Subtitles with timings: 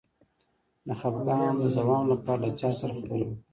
[0.87, 3.33] د خپګان د دوام لپاره له چا سره خبرې وکړم؟